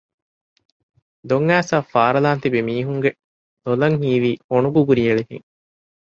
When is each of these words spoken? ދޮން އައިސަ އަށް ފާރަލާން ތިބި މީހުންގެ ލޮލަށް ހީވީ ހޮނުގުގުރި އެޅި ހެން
ދޮން 1.29 1.47
އައިސަ 1.49 1.73
އަށް 1.75 1.89
ފާރަލާން 1.93 2.41
ތިބި 2.43 2.59
މީހުންގެ 2.67 3.11
ލޮލަށް 3.65 3.97
ހީވީ 4.01 4.31
ހޮނުގުގުރި 4.49 5.01
އެޅި 5.05 5.23
ހެން 5.29 5.47